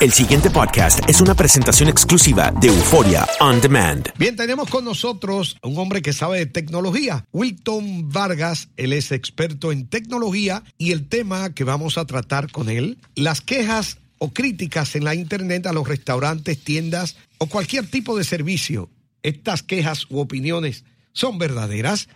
[0.00, 4.10] El siguiente podcast es una presentación exclusiva de Euforia On Demand.
[4.18, 8.68] Bien, tenemos con nosotros a un hombre que sabe de tecnología, Wilton Vargas.
[8.76, 13.40] Él es experto en tecnología y el tema que vamos a tratar con él, las
[13.40, 18.90] quejas o críticas en la Internet a los restaurantes, tiendas o cualquier tipo de servicio.
[19.22, 22.08] Estas quejas u opiniones son verdaderas.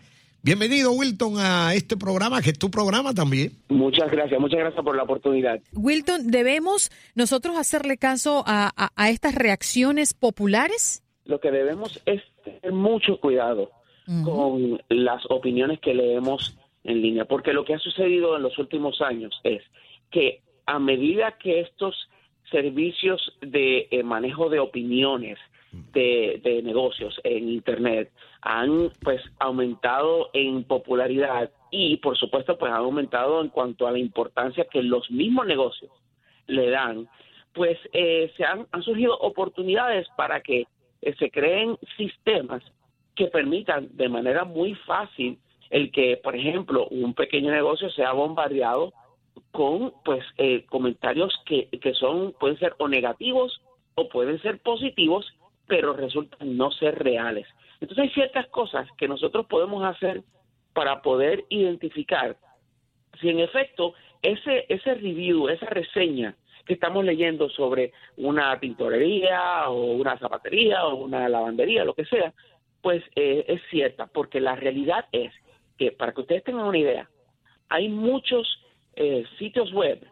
[0.42, 3.52] Bienvenido, Wilton, a este programa, que es tu programa también.
[3.68, 5.60] Muchas gracias, muchas gracias por la oportunidad.
[5.74, 11.02] Wilton, ¿debemos nosotros hacerle caso a, a- a estas reacciones populares?
[11.24, 13.70] Lo que debemos es tener mucho cuidado
[14.24, 19.02] con las opiniones que leemos en línea, porque lo que ha sucedido en los últimos
[19.02, 19.60] años es
[20.10, 21.94] que a medida que estos
[22.50, 25.38] servicios de eh, manejo de opiniones
[25.72, 28.10] de, de negocios en Internet
[28.42, 33.98] han pues aumentado en popularidad y por supuesto pues han aumentado en cuanto a la
[33.98, 35.90] importancia que los mismos negocios
[36.46, 37.08] le dan,
[37.52, 40.66] pues eh, se han, surgido oportunidades para que
[41.02, 42.62] eh, se creen sistemas
[43.14, 45.38] que permitan de manera muy fácil
[45.70, 48.92] el que, por ejemplo, un pequeño negocio sea bombardeado
[49.52, 53.60] con pues eh, comentarios que, que son pueden ser o negativos
[53.94, 55.26] o pueden ser positivos,
[55.68, 57.46] pero resultan no ser reales.
[57.80, 60.22] Entonces hay ciertas cosas que nosotros podemos hacer
[60.72, 62.36] para poder identificar
[63.20, 66.34] si en efecto ese ese review, esa reseña
[66.68, 72.34] que estamos leyendo sobre una tintorería o una zapatería o una lavandería, lo que sea,
[72.82, 75.32] pues eh, es cierta, porque la realidad es
[75.78, 77.08] que, para que ustedes tengan una idea,
[77.70, 78.46] hay muchos
[78.96, 80.06] eh, sitios web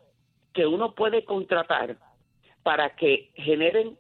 [0.55, 1.99] que uno puede contratar
[2.63, 3.99] para que generen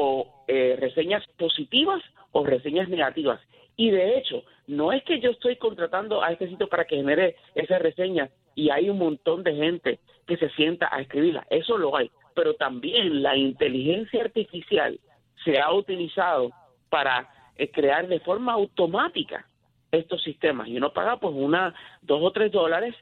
[0.00, 2.00] o eh, reseñas positivas
[2.32, 3.40] o reseñas negativas.
[3.76, 7.36] Y de hecho, no es que yo estoy contratando a este sitio para que genere
[7.54, 11.46] esa reseña y hay un montón de gente que se sienta a escribirla.
[11.50, 12.10] Eso lo hay.
[12.34, 14.98] Pero también la inteligencia artificial
[15.44, 16.50] se ha utilizado
[16.88, 19.46] para eh, crear de forma automática
[19.90, 20.68] estos sistemas.
[20.68, 22.94] Y uno paga pues una, dos o tres dólares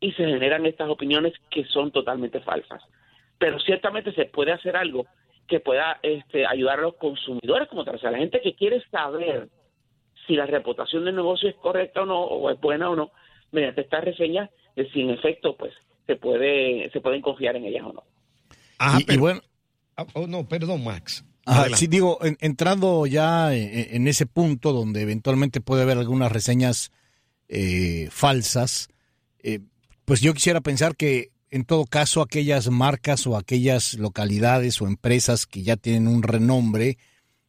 [0.00, 2.82] y se generan estas opiniones que son totalmente falsas.
[3.38, 5.06] Pero ciertamente se puede hacer algo
[5.52, 8.82] que pueda este, ayudar a los consumidores como tal, o sea, la gente que quiere
[8.90, 9.50] saber
[10.26, 13.10] si la reputación del negocio es correcta o no, o es buena o no,
[13.50, 15.74] mediante estas reseñas, de si en efecto, pues,
[16.06, 18.02] se puede, se pueden confiar en ellas o no.
[18.78, 19.40] Ajá, Y- y pero- bueno-
[19.94, 21.22] Ah, oh, no, perdón, Max.
[21.44, 26.32] Ajá, sí, digo, en- entrando ya en, en ese punto donde eventualmente puede haber algunas
[26.32, 26.90] reseñas
[27.50, 28.88] eh, falsas,
[29.42, 29.58] eh,
[30.06, 35.46] pues yo quisiera pensar que en todo caso aquellas marcas o aquellas localidades o empresas
[35.46, 36.96] que ya tienen un renombre,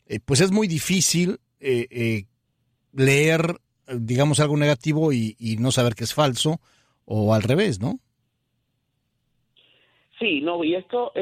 [0.08, 2.26] eh, pues es muy difícil eh, eh,
[2.92, 3.40] leer,
[3.88, 6.60] eh, digamos, algo negativo y, y no saber que es falso
[7.06, 8.00] o al revés, ¿no?
[10.20, 11.14] Sí, no, y esto,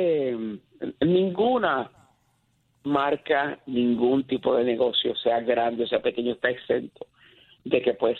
[1.02, 1.92] ninguna
[2.84, 7.06] marca, ningún tipo de negocio, sea grande o sea pequeño, está exento
[7.64, 8.18] de que pues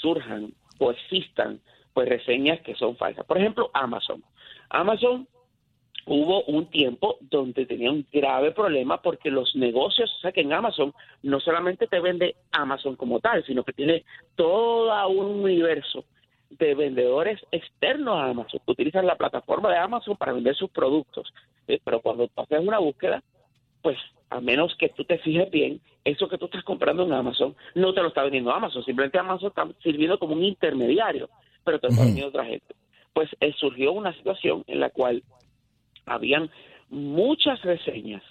[0.00, 1.60] surjan o existan
[1.92, 3.24] pues reseñas que son falsas.
[3.26, 4.22] Por ejemplo, Amazon.
[4.70, 5.28] Amazon
[6.06, 10.52] hubo un tiempo donde tenía un grave problema porque los negocios, o sea que en
[10.52, 10.92] Amazon
[11.22, 14.04] no solamente te vende Amazon como tal, sino que tiene
[14.34, 16.04] todo un universo
[16.50, 21.32] de vendedores externos a Amazon, que utilizan la plataforma de Amazon para vender sus productos.
[21.66, 23.22] Eh, pero cuando tú haces una búsqueda,
[23.80, 23.96] pues
[24.30, 27.94] a menos que tú te fijes bien, eso que tú estás comprando en Amazon no
[27.94, 31.28] te lo está vendiendo Amazon, simplemente Amazon está sirviendo como un intermediario,
[31.64, 32.74] pero te lo vendiendo otra gente.
[33.12, 35.22] Pues eh, surgió una situación en la cual
[36.06, 36.50] habían
[36.88, 38.22] muchas reseñas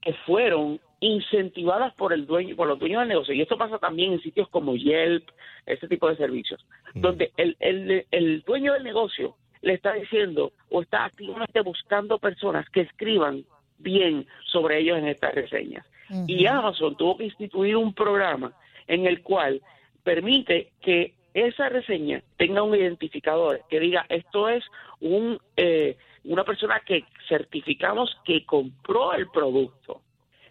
[0.00, 3.34] que fueron incentivadas por el dueño, por los dueños del negocio.
[3.34, 5.28] Y esto pasa también en sitios como Yelp,
[5.66, 10.82] este tipo de servicios, donde el, el, el dueño del negocio le está diciendo o
[10.82, 13.44] está activamente buscando personas que escriban
[13.78, 15.86] bien sobre ellos en estas reseñas.
[16.26, 18.52] Y Amazon tuvo que instituir un programa
[18.86, 19.60] en el cual
[20.02, 24.64] permite que esa reseña tenga un identificador que diga esto es
[25.00, 30.02] un eh, una persona que certificamos que compró el producto,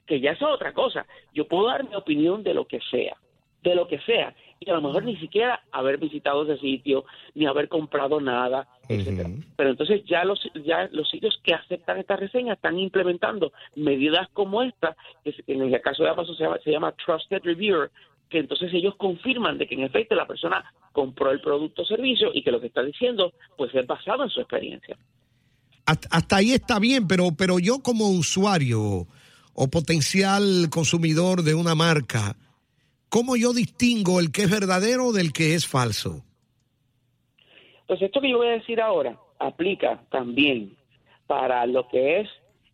[0.06, 1.06] que ya es otra cosa.
[1.33, 3.15] Yo puedo dar mi opinión de lo que sea,
[3.63, 7.45] de lo que sea, y a lo mejor ni siquiera haber visitado ese sitio, ni
[7.45, 9.29] haber comprado nada, etcétera.
[9.56, 14.63] Pero entonces ya los ya los sitios que aceptan esta reseña están implementando medidas como
[14.63, 17.91] esta, que en el caso de Amazon se llama, se llama Trusted Reviewer,
[18.29, 22.31] que entonces ellos confirman de que en efecto la persona compró el producto o servicio
[22.33, 24.97] y que lo que está diciendo pues es basado en su experiencia.
[25.85, 29.07] Hasta, ahí está bien, pero, pero yo como usuario
[29.53, 32.35] o potencial consumidor de una marca,
[33.07, 36.24] ¿cómo yo distingo el que es verdadero del que es falso?
[37.88, 40.75] Pues esto que yo voy a decir ahora aplica también
[41.25, 42.29] para lo que es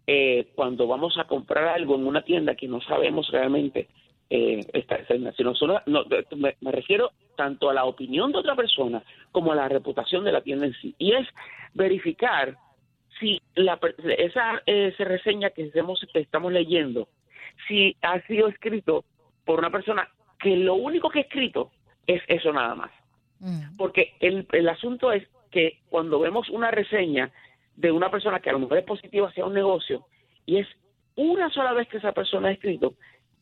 [0.07, 3.87] eh, cuando vamos a comprar algo en una tienda que no sabemos realmente
[4.35, 4.97] eh, esta
[5.37, 9.55] sino solo, no, me, me, refiero tanto a la opinión de otra persona como a
[9.55, 10.95] la reputación de la tienda en sí.
[10.97, 11.27] Y es
[11.75, 12.57] verificar
[13.19, 13.79] si la,
[14.17, 17.09] esa, esa reseña que, que estamos leyendo,
[17.67, 19.05] si ha sido escrito
[19.45, 20.09] por una persona
[20.39, 21.69] que lo único que ha escrito
[22.07, 22.91] es eso nada más.
[23.39, 23.77] Mm.
[23.77, 27.31] Porque el, el asunto es que cuando vemos una reseña
[27.75, 30.07] de una persona que a lo mejor es positiva hacia un negocio
[30.47, 30.67] y es
[31.15, 32.95] una sola vez que esa persona ha escrito,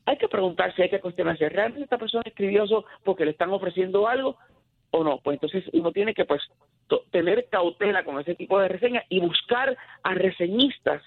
[0.06, 4.08] hay que preguntarse, hay que cuestionarse, ¿realmente esta persona escribió eso porque le están ofreciendo
[4.08, 4.38] algo
[4.92, 5.20] o no?
[5.20, 6.42] Pues entonces uno tiene que pues
[7.12, 11.02] tener cautela con ese tipo de reseñas y buscar a reseñistas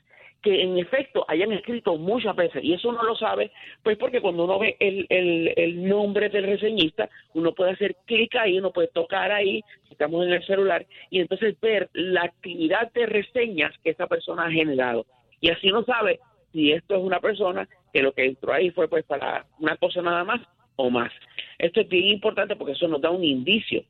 [0.45, 3.51] que en efecto hayan escrito muchas veces, y eso uno lo sabe,
[3.83, 8.37] pues porque cuando uno ve el, el, el nombre del reseñista, uno puede hacer clic
[8.37, 13.07] ahí, uno puede tocar ahí, estamos en el celular, y entonces ver la actividad de
[13.07, 15.07] reseñas que esa persona ha generado.
[15.41, 16.21] Y así uno sabe
[16.53, 20.03] si esto es una persona que lo que entró ahí fue pues para una cosa
[20.03, 20.41] nada más
[20.75, 21.13] o más.
[21.59, 23.85] Esto es bien importante porque eso nos da un indicio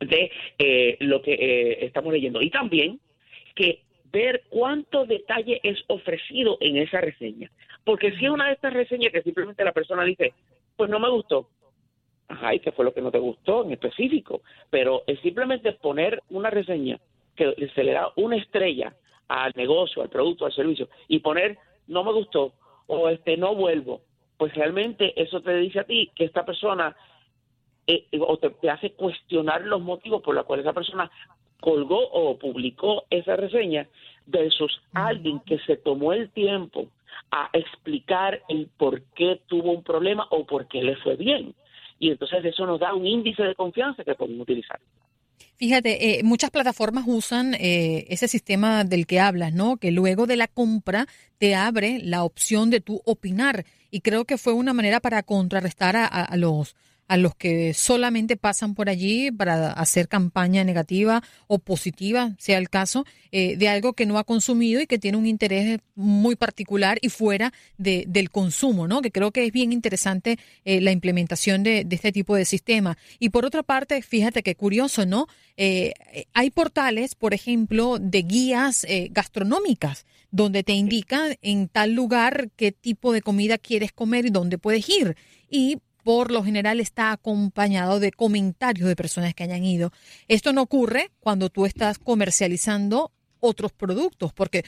[0.00, 2.40] de eh, lo que eh, estamos leyendo.
[2.40, 2.98] Y también
[3.54, 7.50] que ver cuánto detalle es ofrecido en esa reseña.
[7.84, 10.32] Porque si es una de estas reseñas que simplemente la persona dice,
[10.74, 11.50] pues no me gustó,
[12.28, 14.40] ajá, ¿y qué fue lo que no te gustó en específico?
[14.70, 16.98] Pero es simplemente poner una reseña
[17.34, 18.96] que se le da una estrella
[19.28, 22.54] al negocio, al producto, al servicio, y poner no me gustó
[22.86, 24.02] o este no vuelvo,
[24.36, 26.96] pues realmente eso te dice a ti que esta persona
[27.86, 31.10] eh, o te, hace cuestionar los motivos por los cuales esa persona
[31.60, 33.88] colgó o publicó esa reseña
[34.26, 36.88] versus alguien que se tomó el tiempo
[37.30, 41.54] a explicar el por qué tuvo un problema o por qué le fue bien.
[41.98, 44.78] Y entonces eso nos da un índice de confianza que podemos utilizar.
[45.56, 49.76] Fíjate, eh, muchas plataformas usan eh, ese sistema del que hablas, ¿no?
[49.76, 51.06] Que luego de la compra
[51.38, 53.64] te abre la opción de tu opinar.
[53.90, 56.74] Y creo que fue una manera para contrarrestar a los
[57.08, 62.68] a los que solamente pasan por allí para hacer campaña negativa o positiva, sea el
[62.68, 66.98] caso, eh, de algo que no ha consumido y que tiene un interés muy particular
[67.00, 69.02] y fuera de, del consumo, ¿no?
[69.02, 72.98] Que creo que es bien interesante eh, la implementación de, este tipo de sistema.
[73.18, 75.28] Y por otra parte, fíjate qué curioso, ¿no?
[75.56, 75.94] Eh,
[76.34, 83.12] hay portales, por ejemplo, de guías gastronómicas donde te indican en tal lugar qué tipo
[83.12, 85.16] de comida quieres comer y dónde puedes ir.
[85.48, 89.90] Y por lo general está acompañado de comentarios de personas que hayan ido.
[90.28, 93.10] Esto no ocurre cuando tú estás comercializando
[93.40, 94.64] otros productos, porque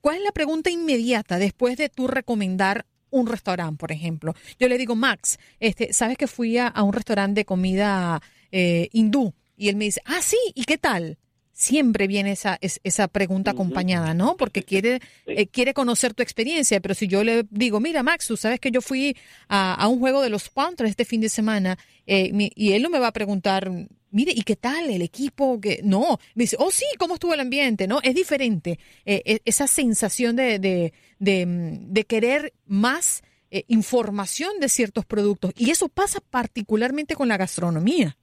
[0.00, 4.34] ¿cuál es la pregunta inmediata después de tú recomendar un restaurante, por ejemplo?
[4.58, 8.20] Yo le digo, Max, este, ¿sabes que fui a, un restaurante de comida
[8.50, 9.34] eh, hindú?
[9.56, 11.16] Y él me dice, ah, sí, ¿y qué tal?
[11.56, 14.36] Siempre viene esa, esa pregunta acompañada, ¿no?
[14.36, 18.36] Porque quiere, eh, quiere conocer tu experiencia, pero si yo le digo, mira, Max, tú
[18.36, 19.16] sabes que yo fui
[19.48, 22.98] a, un juego de los Panthers este fin de semana eh, y él no me
[22.98, 23.70] va a preguntar,
[24.10, 25.58] mire, ¿y qué tal el equipo?
[25.58, 27.86] que No, me dice, oh sí, ¿cómo estuvo el ambiente?
[27.88, 28.00] ¿No?
[28.02, 33.22] Es diferente eh, e, esa sensación de, de, de, querer más
[33.68, 38.18] información de ciertos productos y eso pasa particularmente con la gastronomía.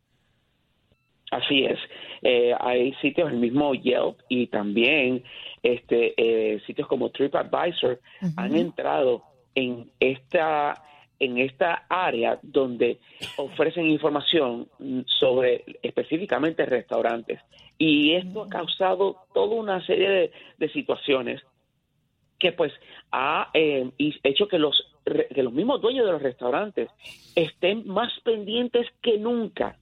[1.31, 1.79] Así es.
[2.23, 5.23] Eh, hay sitios, el mismo Yelp y también
[5.61, 7.99] este eh, sitios como TripAdvisor
[8.37, 9.23] han entrado
[9.55, 10.81] en esta
[11.19, 12.99] en esta área donde
[13.37, 14.67] ofrecen información
[15.05, 17.39] sobre específicamente restaurantes.
[17.77, 21.41] Y esto ha causado toda una serie de, situaciones
[22.39, 22.73] que pues
[23.11, 23.89] ha eh,
[24.23, 26.89] hecho que los que los mismos dueños de los restaurantes
[27.35, 29.77] estén más pendientes que nunca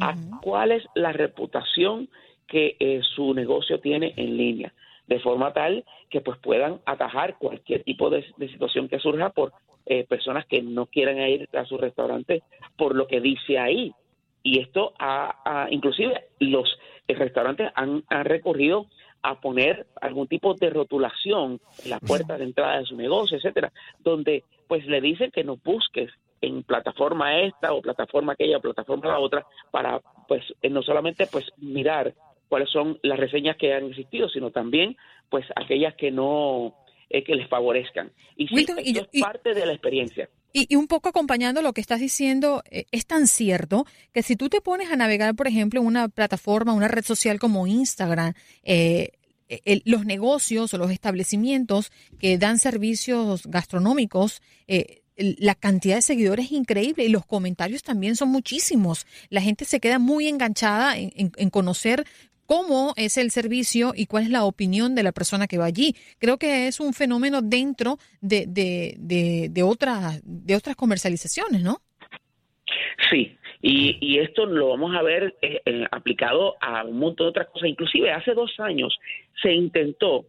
[0.00, 2.08] a cuál es la reputación
[2.46, 4.74] que eh, su negocio tiene en línea,
[5.06, 9.52] de forma tal que pues puedan atajar cualquier tipo de, situación que surja por
[9.86, 12.42] eh, personas que no quieran ir a su restaurante
[12.76, 13.92] por lo que dice ahí.
[14.42, 18.86] Y esto ha, inclusive los restaurantes han, han recurrido
[19.22, 23.72] a poner algún tipo de rotulación en la puerta de entrada de su negocio, etcétera,
[24.00, 26.10] donde pues le dicen que no busques
[26.44, 31.26] en plataforma esta o plataforma aquella o plataforma la otra para pues eh, no solamente
[31.26, 32.14] pues mirar
[32.48, 34.96] cuáles son las reseñas que han existido sino también
[35.30, 36.74] pues aquellas que no
[37.10, 38.10] eh, que les favorezcan.
[38.36, 40.28] Y sí, es parte de la experiencia.
[40.52, 44.48] Y, un poco acompañando lo que estás diciendo, eh, es tan cierto que si tú
[44.48, 48.34] te pones a navegar, por ejemplo, en una plataforma, una red social como Instagram,
[49.84, 56.52] los negocios o los establecimientos que dan servicios gastronómicos eh, la cantidad de seguidores es
[56.52, 59.06] increíble y los comentarios también son muchísimos.
[59.30, 62.04] La gente se queda muy enganchada en, conocer
[62.46, 65.94] cómo es el servicio y cuál es la opinión de la persona que va allí.
[66.18, 68.96] Creo que es un fenómeno dentro de, de,
[69.50, 71.80] de, otras, de otras comercializaciones, ¿no?
[73.10, 77.30] Sí, y, y esto lo vamos a ver eh, eh, aplicado a un montón de
[77.30, 77.68] otras cosas.
[77.68, 78.98] Inclusive hace dos años
[79.40, 80.26] se intentó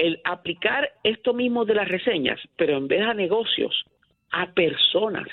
[0.00, 3.84] el aplicar esto mismo de las reseñas, pero en vez a negocios,
[4.32, 5.28] a personas.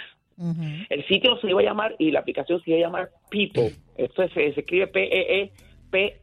[0.90, 3.72] El sitio se iba a llamar y la aplicación se iba a llamar People.
[3.98, 6.20] Esto se, escribe P-E-E-P-L-E.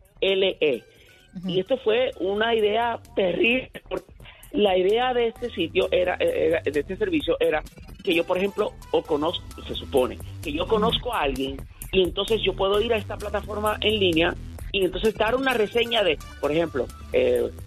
[0.61, 0.85] -E.
[1.49, 3.73] Y esto fue una idea terrible.
[4.53, 7.61] La idea de este sitio era, de este servicio era
[8.05, 11.57] que yo, por ejemplo, o conozco, se supone, que yo conozco a alguien
[11.91, 14.35] y entonces yo puedo ir a esta plataforma en línea
[14.71, 17.64] y entonces dar una reseña de, por ejemplo, eh, eh, eh, eh,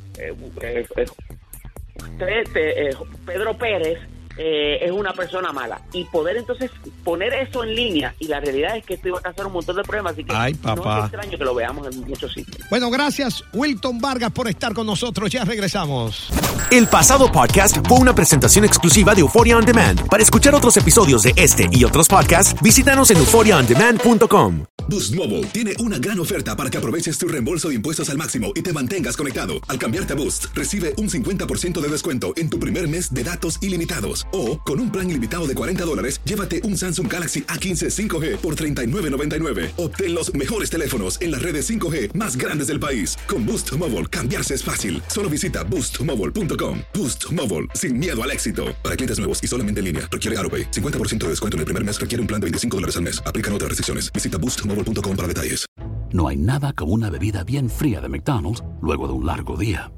[3.26, 4.00] Pedro Pérez
[4.38, 5.82] eh, es una persona mala.
[5.94, 6.72] Y poder entonces
[7.04, 9.76] poner eso en línea, y la realidad es que esto iba a causar un montón
[9.76, 12.70] de problemas, así que no es extraño que lo veamos en muchos sitios.
[12.70, 16.30] Bueno, gracias Wilton Vargas por estar con nosotros, ya regresamos.
[16.72, 20.08] El pasado podcast fue una presentación exclusiva de Euphoria On Demand.
[20.08, 24.66] Para escuchar otros episodios de este y otros podcasts, visítanos en euphoriaondemand.com.
[24.90, 28.52] Boost Mobile tiene una gran oferta para que aproveches tu reembolso de impuestos al máximo
[28.56, 29.54] y te mantengas conectado.
[29.68, 33.62] Al cambiarte a Boost, recibe un 50% de descuento en tu primer mes de datos
[33.62, 34.27] ilimitados.
[34.32, 38.56] O, con un plan ilimitado de 40 dólares, llévate un Samsung Galaxy A15 5G por
[38.56, 39.72] $39.99.
[39.76, 43.18] Obtén los mejores teléfonos en las redes 5G más grandes del país.
[43.28, 45.04] Con Boost Mobile, cambiarse es fácil.
[45.08, 46.80] Solo visita boostmobile.com.
[46.94, 48.74] Boost Mobile, sin miedo al éxito.
[48.82, 50.72] Para clientes nuevos y solamente en línea, requiere AroPay.
[50.72, 53.22] 50% de descuento en el primer mes requiere un plan de 25 dólares al mes.
[53.26, 54.14] Aplican otras restricciones.
[54.14, 55.66] Visita boostmobile.com para detalles.
[56.12, 59.92] No hay nada como una bebida bien fría de McDonald's luego de un largo día.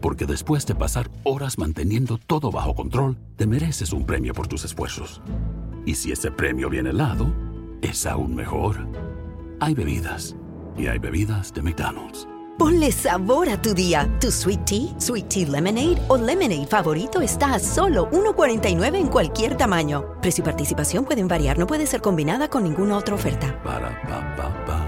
[0.00, 4.64] Porque después de pasar horas manteniendo todo bajo control, te mereces un premio por tus
[4.64, 5.20] esfuerzos.
[5.84, 7.32] Y si ese premio viene helado,
[7.82, 8.86] es aún mejor.
[9.60, 10.36] Hay bebidas.
[10.76, 12.28] Y hay bebidas de McDonald's.
[12.58, 14.08] Ponle sabor a tu día.
[14.20, 19.56] Tu sweet tea, sweet tea lemonade o lemonade favorito está a solo 1.49 en cualquier
[19.56, 20.20] tamaño.
[20.20, 23.62] Precio y participación pueden variar, no puede ser combinada con ninguna otra oferta.
[23.62, 24.87] Para, pa, pa, pa.